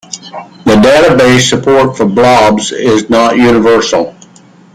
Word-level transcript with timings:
Database 0.65 1.47
support 1.47 1.95
for 1.95 2.07
blobs 2.07 2.71
is 2.71 3.07
not 3.11 3.37
universal. 3.37 4.15